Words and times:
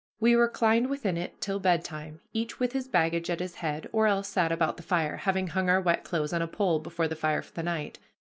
We 0.19 0.33
reclined 0.33 0.89
within 0.89 1.15
it 1.15 1.39
till 1.41 1.59
bedtime, 1.59 2.21
each 2.33 2.59
with 2.59 2.71
his 2.73 2.87
baggage 2.87 3.29
at 3.29 3.39
his 3.39 3.53
head, 3.57 3.87
or 3.93 4.07
else 4.07 4.27
sat 4.29 4.51
about 4.51 4.77
the 4.77 4.81
fire, 4.81 5.17
having 5.17 5.49
hung 5.49 5.69
our 5.69 5.79
wet 5.79 6.03
clothes 6.03 6.33
on 6.33 6.41
a 6.41 6.47
pole 6.47 6.79
before 6.79 7.07
the 7.07 7.15
fire 7.15 7.43
for 7.43 7.53
the 7.53 7.61
night. 7.61 7.99